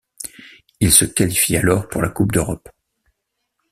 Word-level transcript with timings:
Il 0.79 0.91
se 0.91 1.05
qualifie 1.05 1.57
alors 1.57 1.87
pour 1.87 2.01
la 2.01 2.09
Coupe 2.09 2.31
d'Europe. 2.31 2.67